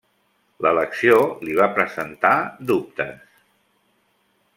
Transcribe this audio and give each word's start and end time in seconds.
L'elecció 0.65 1.19
li 1.47 1.53
va 1.59 1.67
presentar 1.75 2.33
dubtes. 2.73 3.21